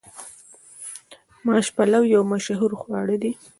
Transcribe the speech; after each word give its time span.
ماش 1.45 1.65
پلو 1.75 2.01
یو 2.13 2.21
مشهور 2.31 2.71
خواړه 2.81 3.15
دي. 3.21 3.31